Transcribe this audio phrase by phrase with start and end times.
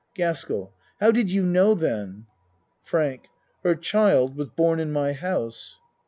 [0.15, 2.25] GASKELL How did you know then?
[2.83, 3.25] FRANK
[3.63, 5.77] Her child was born in my house.